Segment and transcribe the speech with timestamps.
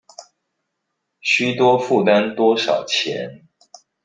[1.23, 3.47] 須多負擔多少錢